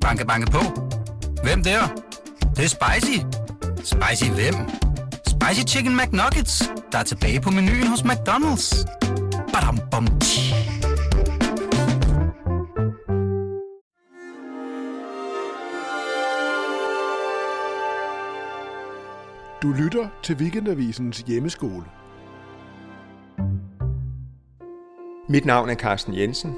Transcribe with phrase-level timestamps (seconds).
[0.00, 0.58] Banke, banke på.
[1.42, 1.80] Hvem der?
[2.40, 3.18] Det, det er spicy.
[3.76, 4.54] Spicy hvem?
[5.26, 8.86] Spicy Chicken McNuggets, der er tilbage på menuen hos McDonald's.
[9.52, 10.54] Badum, bom, tji.
[19.62, 21.84] Du lytter til Weekendavisens hjemmeskole.
[25.28, 26.56] Mit navn er Carsten Jensen.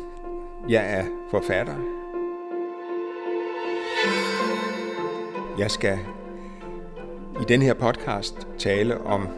[0.68, 2.01] Jeg er forfatter.
[5.58, 5.98] Jeg skal
[7.40, 9.28] i den her podcast tale om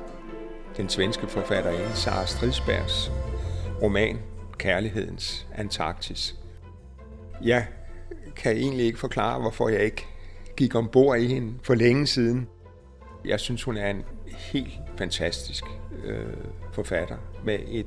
[0.77, 3.13] den svenske forfatterinde Sara Stridsbergs
[3.83, 4.19] roman
[4.59, 6.35] Kærlighedens Antarktis.
[7.43, 7.67] Jeg
[8.37, 10.07] kan egentlig ikke forklare, hvorfor jeg ikke
[10.57, 12.49] gik ombord i hende for længe siden.
[13.25, 15.65] Jeg synes, hun er en helt fantastisk
[16.05, 16.27] øh,
[16.73, 17.87] forfatter med et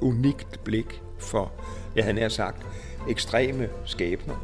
[0.00, 1.52] unikt blik for,
[1.96, 2.66] jeg havde nær sagt,
[3.08, 4.36] ekstreme skæbner.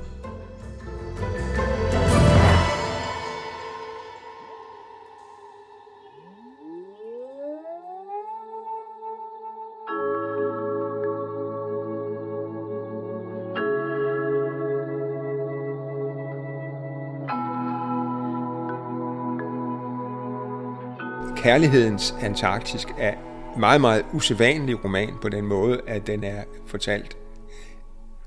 [21.48, 23.14] Kærlighedens Antarktis er
[23.58, 27.16] meget, meget usædvanlig roman på den måde, at den er fortalt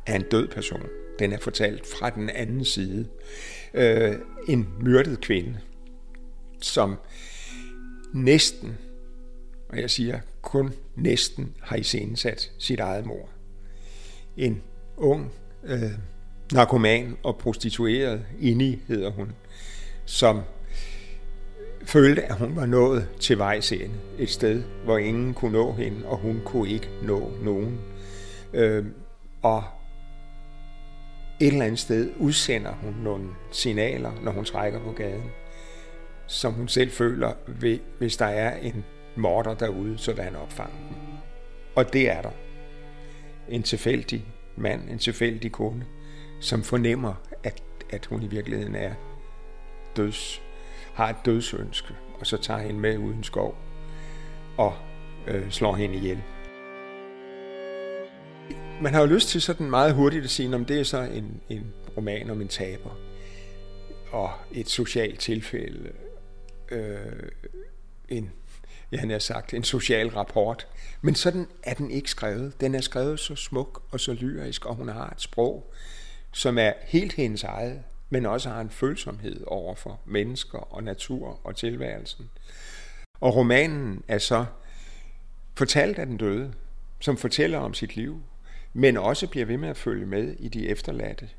[0.08, 0.82] af en død person.
[1.20, 3.08] Den er fortalt fra den anden side.
[3.74, 4.16] Øh,
[4.48, 5.60] en myrdet kvinde,
[6.62, 6.96] som
[8.14, 8.78] næsten,
[9.70, 13.30] og jeg siger kun næsten, har iscenesat sit eget mor.
[14.38, 14.62] En
[14.98, 15.32] ung
[15.64, 15.92] øh,
[16.54, 19.32] narkoman og prostitueret, Inni hedder hun,
[20.06, 20.42] som
[21.86, 23.96] følte, at hun var nået til vejs ende.
[24.18, 27.80] Et sted, hvor ingen kunne nå hende, og hun kunne ikke nå nogen.
[28.54, 28.86] Øh,
[29.42, 29.64] og
[31.40, 35.32] et eller andet sted udsender hun nogle signaler, når hun trækker på gaden,
[36.28, 37.34] som hun selv føler,
[37.98, 40.98] hvis der er en morder derude, så vil han opfange dem.
[41.76, 42.32] Og det er der.
[43.50, 44.26] En tilfældig
[44.56, 45.86] mand, en tilfældig kone,
[46.40, 48.94] som fornemmer, at, at hun i virkeligheden er
[49.96, 50.42] døds
[50.94, 53.58] har et dødsønske, og så tager hende med uden skov
[54.58, 54.74] og
[55.28, 56.22] øh, slår hende ihjel.
[58.82, 61.42] Man har jo lyst til sådan meget hurtigt at sige, om det er så en,
[61.50, 62.98] en roman om en taber
[64.12, 65.92] og et socialt tilfælde,
[66.72, 67.30] øh,
[68.10, 68.32] en,
[68.92, 70.68] ja, han har sagt, en social rapport.
[71.02, 72.62] Men sådan er den ikke skrevet.
[72.62, 75.74] Den er skrevet så smuk og så lyrisk, og hun har et sprog,
[76.32, 77.84] som er helt hendes eget
[78.14, 82.30] men også har en følsomhed over for mennesker og natur og tilværelsen.
[83.20, 84.46] Og romanen er så
[85.56, 86.54] fortalt af den døde,
[87.00, 88.24] som fortæller om sit liv,
[88.74, 91.30] men også bliver ved med at følge med i de efterladte.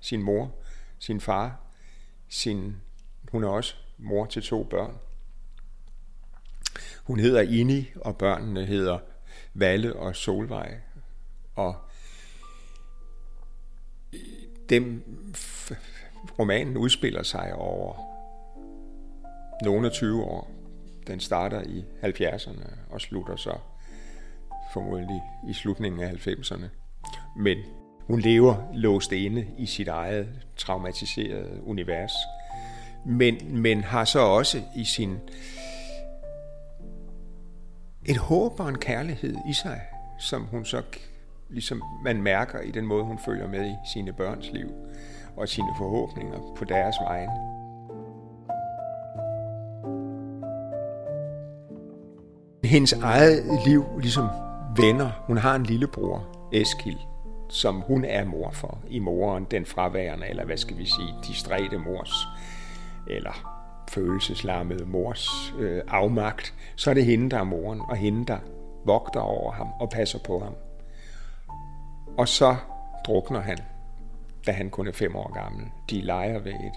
[0.00, 0.54] Sin mor,
[0.98, 1.60] sin far,
[2.28, 2.76] sin,
[3.32, 4.98] hun er også mor til to børn.
[7.04, 8.98] Hun hedder Ini, og børnene hedder
[9.54, 10.80] Valle og Solvej.
[11.54, 11.76] Og
[14.68, 15.04] dem
[16.38, 17.94] romanen udspiller sig over
[19.64, 20.50] nogle af 20 år.
[21.06, 23.58] Den starter i 70'erne og slutter så
[24.72, 26.64] formodentlig i slutningen af 90'erne.
[27.36, 27.58] Men
[28.06, 32.12] hun lever låst inde i sit eget traumatiserede univers.
[33.06, 35.18] Men, men har så også i sin
[38.06, 39.80] et håb og en kærlighed i sig,
[40.18, 40.82] som hun så
[41.48, 44.70] ligesom man mærker i den måde, hun følger med i sine børns liv
[45.36, 47.32] og sine forhåbninger på deres vegne.
[52.64, 54.28] Hendes eget liv ligesom
[54.76, 55.10] venner.
[55.26, 56.98] Hun har en lillebror, Eskil,
[57.48, 61.78] som hun er mor for i moren, den fraværende, eller hvad skal vi sige, distræte
[61.78, 62.26] mors,
[63.10, 63.60] eller
[63.90, 68.38] følelseslammede mors øh, afmagt, så er det hende, der er moren, og hende, der
[68.84, 70.54] vogter over ham og passer på ham.
[72.18, 72.56] Og så
[73.06, 73.58] drukner han
[74.46, 75.66] da han kun er fem år gammel.
[75.90, 76.72] De leger ved et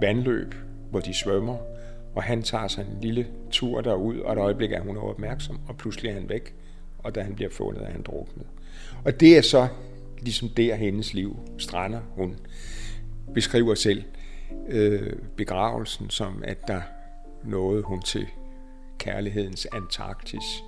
[0.00, 0.54] vandløb,
[0.90, 1.56] hvor de svømmer,
[2.14, 5.76] og han tager sig en lille tur derud, og et øjeblik er hun opmærksom, og
[5.76, 6.54] pludselig er han væk,
[6.98, 8.46] og da han bliver fundet, er han druknet.
[9.04, 9.68] Og det er så
[10.20, 12.00] ligesom der hendes liv strander.
[12.14, 12.36] Hun
[13.34, 14.04] beskriver selv
[14.68, 16.80] øh, begravelsen som, at der
[17.44, 18.26] nåede hun til
[18.98, 20.62] kærlighedens Antarktis,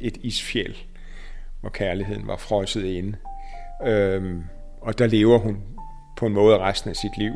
[0.00, 0.76] et isfjæl,
[1.60, 3.16] hvor kærligheden var frosset inde.
[3.86, 4.44] Øhm,
[4.80, 5.62] og der lever hun
[6.16, 7.32] på en måde resten af sit liv.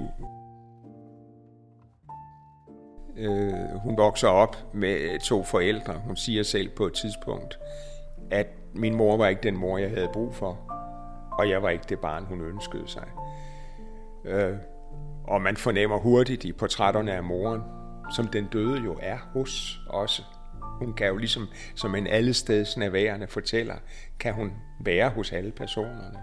[3.17, 5.95] Øh, hun vokser op med to forældre.
[5.95, 7.59] Hun siger selv på et tidspunkt,
[8.31, 10.59] at min mor var ikke den mor, jeg havde brug for,
[11.39, 13.07] og jeg var ikke det barn, hun ønskede sig.
[14.25, 14.57] Øh,
[15.25, 17.63] og man fornemmer hurtigt i portrætterne af moren,
[18.17, 20.23] som den døde jo er hos også.
[20.79, 23.77] Hun kan jo ligesom, som en allesteds nærværende fortæller,
[24.19, 26.19] kan hun være hos alle personerne.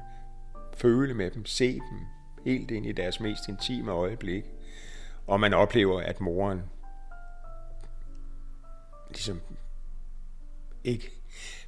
[0.74, 2.00] Føle med dem, se dem,
[2.46, 4.44] helt ind i deres mest intime øjeblik.
[5.28, 6.62] Og man oplever, at moren
[9.10, 9.42] ligesom
[10.84, 11.12] ikke,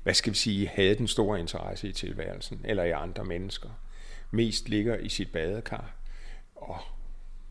[0.04, 3.70] hvad skal vi sige, havde den store interesse i tilværelsen eller i andre mennesker.
[4.32, 5.96] Mest ligger i sit badekar
[6.56, 6.80] og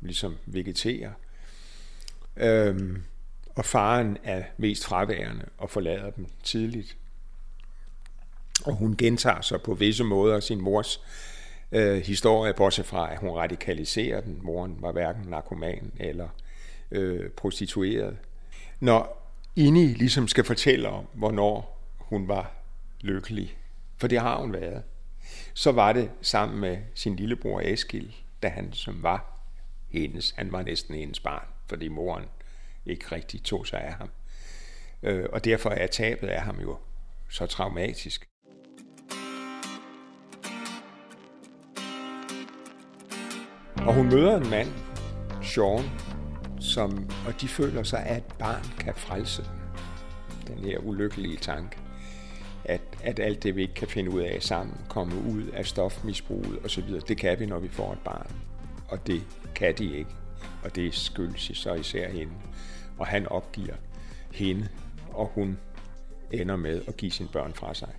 [0.00, 1.12] ligesom vegeterer.
[2.36, 3.02] Øhm,
[3.54, 6.96] og faren er mest fraværende og forlader dem tidligt.
[8.64, 11.00] Og hun gentager så på visse måder sin mors
[11.72, 14.38] øh, historie, bortset fra, at hun radikaliserer den.
[14.42, 16.28] Moren var hverken narkoman eller
[16.90, 18.16] øh, prostitueret.
[18.80, 22.52] Når Inni ligesom skal fortælle om, hvornår hun var
[23.00, 23.56] lykkelig,
[23.96, 24.82] for det har hun været,
[25.54, 29.44] så var det sammen med sin lillebror Eskil, da han som var
[29.90, 32.24] hendes, han var næsten hendes barn, fordi moren
[32.86, 34.10] ikke rigtig tog sig af ham.
[35.02, 36.76] Øh, og derfor er tabet af ham jo
[37.30, 38.28] så traumatisk.
[43.76, 44.68] Og hun møder en mand,
[45.42, 45.84] Sean,
[46.60, 50.56] som, og de føler sig, at et barn kan frelse dem.
[50.56, 51.76] Den her ulykkelige tanke,
[52.64, 56.64] at, at alt det, vi ikke kan finde ud af sammen, komme ud af stofmisbruget
[56.64, 58.32] osv., det kan vi, når vi får et barn.
[58.88, 59.22] Og det
[59.54, 60.10] kan de ikke.
[60.64, 62.32] Og det skyldes så især hende.
[62.98, 63.74] Og han opgiver
[64.32, 64.68] hende,
[65.12, 65.58] og hun
[66.30, 67.94] ender med at give sine børn fra sig.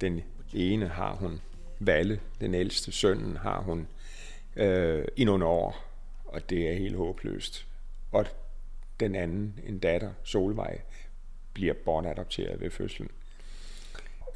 [0.00, 0.22] Den
[0.54, 1.40] ene har hun,
[1.78, 3.88] Valle, den ældste sønnen, har hun
[4.56, 5.84] øh, i nogle år,
[6.24, 7.66] og det er helt håbløst.
[8.12, 8.26] Og
[9.00, 10.80] den anden, en datter, Solvej,
[11.52, 13.08] bliver bortadopteret ved fødslen.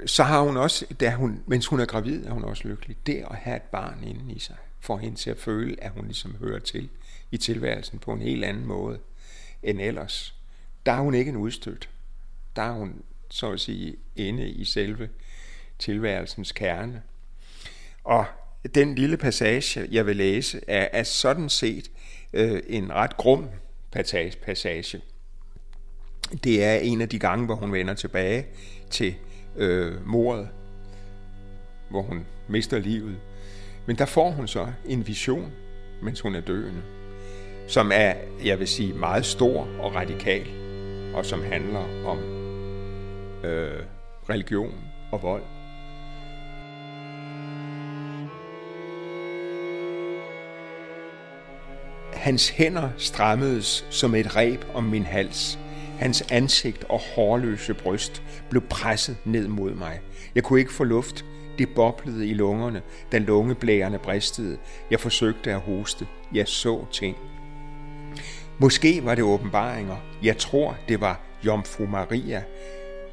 [0.06, 2.96] Så har hun også, da hun, mens hun er gravid, er hun også lykkelig.
[3.06, 6.04] Det at have et barn inde i sig, får hende til at føle, at hun
[6.04, 6.88] ligesom hører til
[7.34, 8.98] i tilværelsen på en helt anden måde
[9.62, 10.34] end ellers.
[10.86, 11.88] Der er hun ikke en udstødt.
[12.56, 15.08] Der er hun, så at sige, inde i selve
[15.78, 17.02] tilværelsens kerne.
[18.04, 18.26] Og
[18.74, 21.90] den lille passage, jeg vil læse, er, er sådan set
[22.32, 23.48] øh, en ret grum
[24.42, 25.00] passage.
[26.44, 28.46] Det er en af de gange, hvor hun vender tilbage
[28.90, 29.14] til
[29.56, 30.48] øh, mordet,
[31.90, 33.16] hvor hun mister livet.
[33.86, 35.52] Men der får hun så en vision,
[36.02, 36.82] mens hun er døende,
[37.66, 38.14] som er,
[38.44, 40.46] jeg vil sige, meget stor og radikal,
[41.14, 42.18] og som handler om
[43.44, 43.82] øh,
[44.30, 44.74] religion
[45.12, 45.42] og vold.
[52.12, 55.58] Hans hænder strammedes som et reb om min hals.
[55.98, 60.00] Hans ansigt og hårløse bryst blev presset ned mod mig.
[60.34, 61.24] Jeg kunne ikke få luft.
[61.58, 62.82] Det boblede i lungerne,
[63.12, 64.58] da lungeblærerne bristede.
[64.90, 66.06] Jeg forsøgte at hoste.
[66.34, 67.16] Jeg så ting.
[68.58, 69.96] Måske var det åbenbaringer.
[70.22, 72.42] Jeg tror, det var Jomfru Maria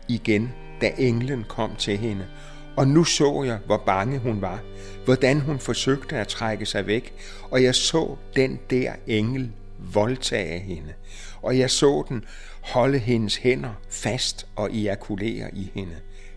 [0.07, 2.27] igen, da englen kom til hende
[2.75, 4.63] og nu så jeg, hvor bange hun var,
[5.05, 7.13] hvordan hun forsøgte at trække sig væk,
[7.51, 9.51] og jeg så den der engel
[9.93, 10.93] voldtage hende,
[11.41, 12.25] og jeg så den
[12.61, 15.95] holde hendes hænder fast og ejakulere i hende.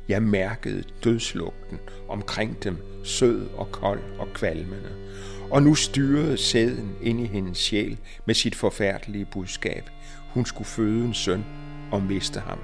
[0.08, 1.78] Jeg mærkede dødslugten
[2.08, 4.90] omkring dem, sød og kold og kvalmende.
[5.50, 9.90] Og nu styrede sæden ind i hendes sjæl med sit forfærdelige budskab.
[10.30, 11.44] Hun skulle føde en søn
[11.92, 12.58] og miste ham.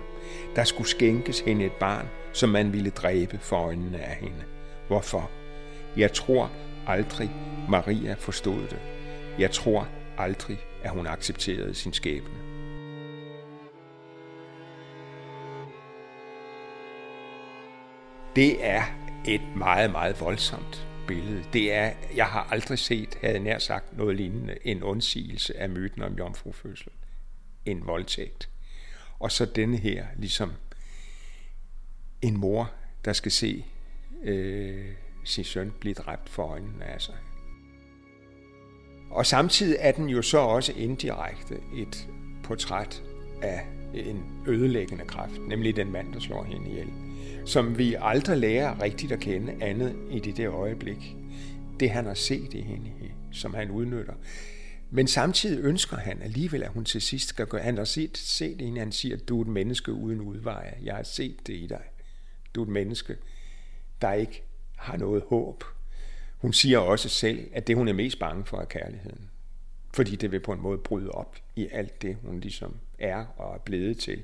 [0.57, 4.43] Der skulle skænkes hende et barn, som man ville dræbe for øjnene af hende.
[4.87, 5.31] Hvorfor?
[5.97, 6.51] Jeg tror
[6.87, 7.31] aldrig,
[7.69, 8.79] Maria forstod det.
[9.39, 12.35] Jeg tror aldrig, at hun accepterede sin skæbne.
[18.37, 18.83] Det er
[19.27, 21.45] et meget, meget voldsomt billede.
[21.53, 26.03] Det er, jeg har aldrig set, havde nær sagt noget lignende, en undsigelse af myten
[26.03, 26.93] om jomfrufødsel.
[27.65, 28.51] En voldtægt.
[29.19, 30.53] Og så denne her, ligesom
[32.23, 32.73] en mor,
[33.05, 33.65] der skal se
[34.23, 34.93] øh,
[35.25, 37.17] sin søn blive dræbt for øjnene af sig.
[39.11, 42.09] Og samtidig er den jo så også indirekte et
[42.43, 43.03] portræt
[43.43, 46.89] af en ødelæggende kraft, nemlig den mand, der slår hende ihjel,
[47.45, 51.17] som vi aldrig lærer rigtigt at kende andet i det der øjeblik.
[51.81, 52.91] Det han har set i hende,
[53.33, 54.15] som han udnytter.
[54.91, 57.63] Men samtidig ønsker han alligevel, at hun til sidst skal gøre.
[57.63, 60.75] Han har set, set hende, han siger, at du er et menneske uden udveje.
[60.83, 61.83] Jeg har set det i dig.
[62.55, 63.17] Du er et menneske,
[64.01, 64.43] der ikke
[64.77, 65.65] har noget håb.
[66.39, 69.30] Hun siger også selv, at det hun er mest bange for er kærligheden.
[69.93, 73.55] Fordi det vil på en måde bryde op i alt det, hun ligesom er og
[73.55, 74.23] er blevet til.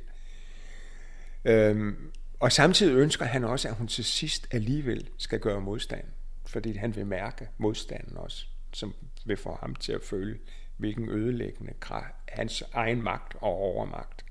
[1.44, 6.04] Øhm, Og samtidig ønsker han også, at hun til sidst alligevel skal gøre modstand,
[6.46, 8.94] fordi han vil mærke modstanden også, som
[9.24, 10.38] vil få ham til at føle,
[10.76, 14.24] hvilken ødelæggende kraft hans egen magt og overmagt.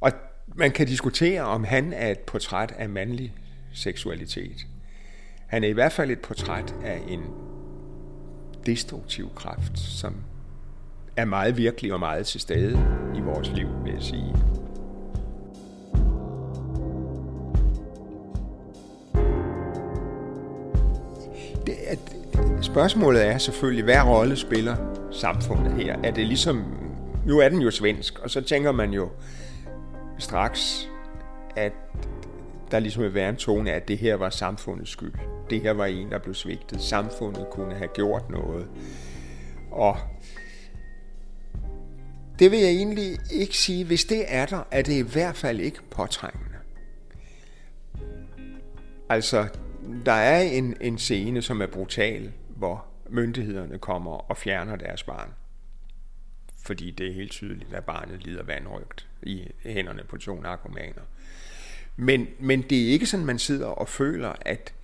[0.00, 0.12] Og
[0.46, 3.34] man kan diskutere, om han er et portræt af mandlig
[3.72, 4.66] seksualitet.
[5.46, 7.24] Han er i hvert fald et portræt af en
[8.66, 10.14] destruktiv kraft, som
[11.16, 14.34] er meget virkelig og meget til stede i vores liv, vil jeg sige.
[21.66, 21.98] Det, at,
[22.62, 24.76] spørgsmålet er selvfølgelig, hvad rolle spiller
[25.10, 25.96] samfundet her?
[26.02, 26.64] Er det ligesom,
[27.26, 29.08] nu er den jo svensk, og så tænker man jo
[30.18, 30.88] straks,
[31.56, 31.72] at
[32.70, 35.12] der ligesom vil være en tone af, at det her var samfundets skyld.
[35.50, 36.80] Det her var en, der blev svigtet.
[36.80, 38.68] Samfundet kunne have gjort noget.
[39.70, 39.96] Og
[42.38, 43.84] det vil jeg egentlig ikke sige.
[43.84, 46.54] Hvis det er der, er det i hvert fald ikke påtrængende.
[49.08, 49.48] Altså,
[50.06, 55.28] der er en, en scene, som er brutal, hvor myndighederne kommer og fjerner deres barn.
[56.64, 61.02] Fordi det er helt tydeligt, at barnet lider vandrygt i hænderne på to narkomaner.
[61.96, 64.74] Men, men det er ikke sådan, man sidder og føler, at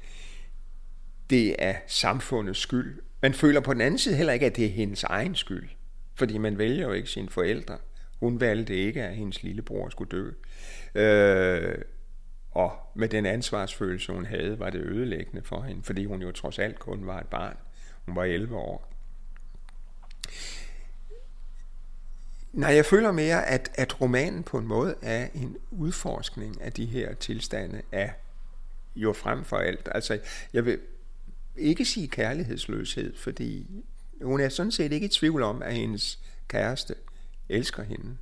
[1.31, 3.03] det er samfundets skyld.
[3.23, 5.69] Man føler på den anden side heller ikke, at det er hendes egen skyld.
[6.15, 7.79] Fordi man vælger jo ikke sine forældre.
[8.21, 10.31] Hun valgte ikke, at hendes lillebror skulle dø.
[10.95, 11.79] Øh,
[12.51, 16.59] og med den ansvarsfølelse, hun havde, var det ødelæggende for hende, fordi hun jo trods
[16.59, 17.57] alt kun var et barn.
[18.07, 18.93] Hun var 11 år.
[22.53, 26.87] Nej, jeg føler mere, at, at romanen på en måde er en udforskning af de
[26.87, 28.13] her tilstande af
[28.97, 29.89] jo frem for alt.
[29.93, 30.19] Altså,
[30.53, 30.81] jeg vil
[31.61, 33.67] ikke sige kærlighedsløshed, fordi
[34.23, 36.95] hun er sådan set ikke i tvivl om, at hendes kæreste
[37.49, 38.17] elsker hende.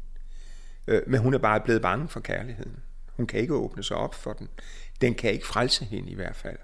[0.87, 2.77] Øh, men hun er bare blevet bange for kærligheden.
[3.17, 4.49] Hun kan ikke åbne sig op for den.
[5.01, 6.59] Den kan ikke frelse hende i hvert fald.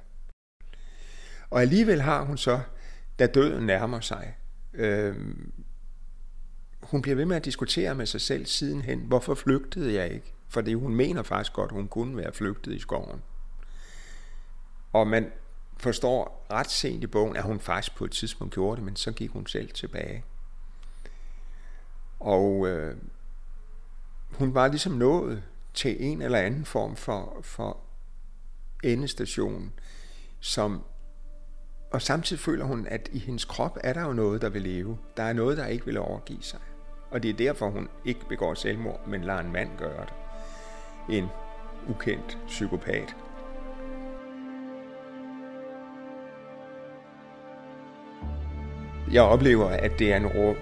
[1.51, 2.61] Og alligevel har hun så,
[3.19, 4.37] da døden nærmer sig,
[4.75, 5.17] øh,
[6.83, 10.35] hun bliver ved med at diskutere med sig selv sidenhen, hvorfor flygtede jeg ikke?
[10.49, 13.23] Fordi hun mener faktisk godt, hun kunne være flygtet i skoven.
[14.93, 15.33] Og man
[15.77, 19.13] forstår ret sent i bogen, at hun faktisk på et tidspunkt gjorde det, men så
[19.13, 20.25] gik hun selv tilbage.
[22.21, 22.97] Og øh,
[24.31, 25.43] hun var ligesom nået
[25.75, 27.79] til en eller anden form for, for
[28.83, 29.73] endestation,
[30.41, 30.85] som
[31.95, 34.99] og samtidig føler hun, at i hendes krop er der jo noget, der vil leve.
[35.17, 36.61] Der er noget, der ikke vil overgive sig.
[37.11, 40.13] Og det er derfor, hun ikke begår selvmord, men lader en mand gøre det.
[41.17, 41.29] En
[41.89, 43.17] ukendt psykopat.
[49.15, 50.57] Jeg oplever, at det er en, ro-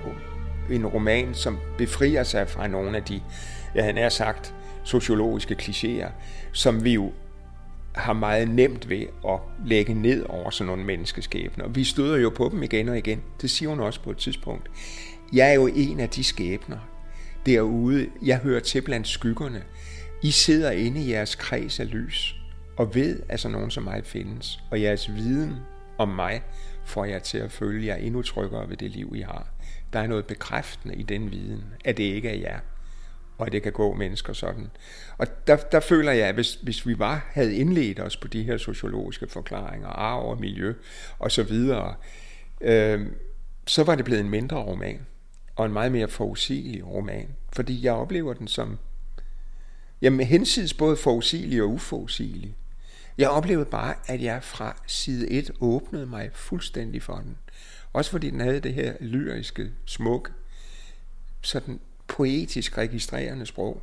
[0.71, 3.21] en roman, som befrier sig fra nogle af de,
[3.75, 4.54] jeg havde nær sagt,
[4.85, 6.11] sociologiske klichéer,
[6.52, 7.12] som vi jo
[7.94, 11.68] har meget nemt ved at lægge ned over sådan nogle menneskeskæbner.
[11.68, 13.23] Vi støder jo på dem igen og igen.
[13.40, 14.71] Det siger hun også på et tidspunkt.
[15.32, 16.78] Jeg er jo en af de skæbner
[17.47, 18.09] derude.
[18.23, 19.62] Jeg hører til blandt skyggerne.
[20.23, 22.37] I sidder inde i jeres kreds af lys
[22.76, 24.59] og ved, at sådan nogen som mig findes.
[24.71, 25.56] Og jeres viden
[25.99, 26.42] om mig
[26.85, 29.47] får jeg til at føle jer endnu tryggere ved det liv, I har.
[29.93, 32.61] Der er noget bekræftende i den viden, at det ikke er jer,
[33.39, 34.71] og at det kan gå mennesker sådan.
[35.19, 38.43] Og der, der føler jeg, at hvis, hvis vi var, havde indledt os på de
[38.43, 40.75] her sociologiske forklaringer, arv og miljø
[41.19, 41.95] og så videre,
[42.61, 43.07] øh,
[43.67, 45.07] så var det blevet en mindre roman
[45.57, 47.29] og en meget mere forudsigelig roman.
[47.53, 48.79] Fordi jeg oplever den som
[50.03, 52.57] jamen, hensids både forudsigelig og uforudsigelig.
[53.19, 57.38] Jeg oplevede bare, at jeg fra side 1 åbnede mig fuldstændig for den.
[57.92, 60.33] Også fordi den havde det her lyriske, smuk,
[61.42, 63.83] sådan poetisk registrerende sprog.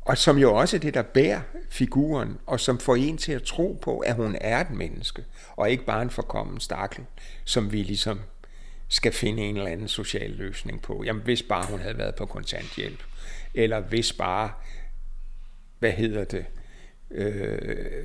[0.00, 1.40] Og som jo også er det, der bærer
[1.70, 5.24] figuren, og som får en til at tro på, at hun er et menneske,
[5.56, 7.04] og ikke bare en forkommen stakkel,
[7.44, 8.20] som vi ligesom
[8.88, 11.02] skal finde en eller anden social løsning på.
[11.04, 13.04] Jamen hvis bare hun havde været på kontanthjælp,
[13.54, 14.50] eller hvis bare,
[15.78, 16.46] hvad hedder det,
[17.10, 18.04] øh,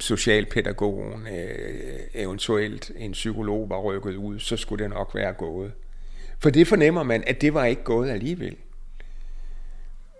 [0.00, 5.72] socialpædagogen, øh, eventuelt en psykolog var rykket ud, så skulle det nok være gået.
[6.38, 8.56] For det fornemmer man, at det var ikke gået alligevel.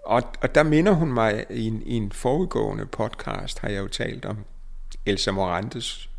[0.04, 3.88] Og, og der minder hun mig, i en, i en forudgående podcast har jeg jo
[3.88, 4.44] talt om
[5.06, 6.10] Elsa Morantes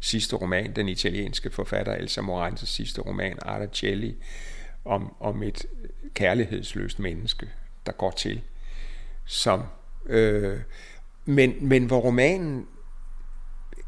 [0.00, 4.16] sidste roman, den italienske forfatter Elsa Morantes sidste roman, Articelli,
[4.84, 5.66] om, om et
[6.14, 7.48] kærlighedsløst menneske,
[7.86, 8.40] der går til.
[9.26, 9.62] Som,
[10.06, 10.60] øh,
[11.28, 12.66] men, men hvor romanen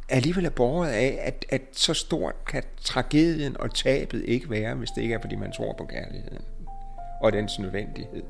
[0.09, 4.90] alligevel er borget af, at, at så stort kan tragedien og tabet ikke være, hvis
[4.90, 6.44] det ikke er, fordi man tror på kærligheden
[7.20, 8.23] og dens nødvendighed.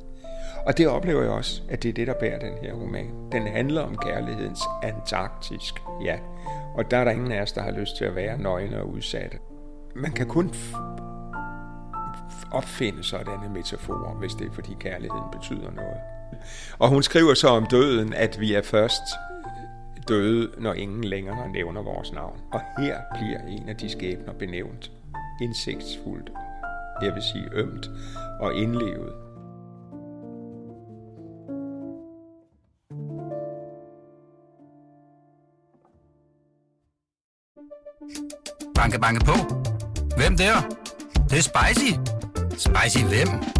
[0.67, 3.11] Og det oplever jeg også, at det er det, der bærer den her roman.
[3.33, 5.75] Den handler om kærlighedens antarktisk,
[6.05, 6.19] ja.
[6.75, 8.89] Og der er der ingen af os, der har lyst til at være nøgne og
[8.89, 9.39] udsatte.
[9.95, 10.55] Man kan kun
[12.53, 16.20] opfinde sådanne metaforer, hvis det er fordi kærligheden betyder noget.
[16.79, 19.03] Og hun skriver så om døden, at vi er først
[20.09, 22.41] døde, når ingen længere nævner vores navn.
[22.53, 24.91] Og her bliver en af de skæbner benævnt
[25.43, 26.31] indsigtsfuldt,
[27.03, 27.91] jeg vil sige ømt
[28.41, 29.13] og indlevet.
[38.75, 39.37] Banke, banke på.
[40.17, 40.55] Hvem der?
[41.15, 41.93] Det, det er spicy.
[42.51, 43.60] Spicy hvem?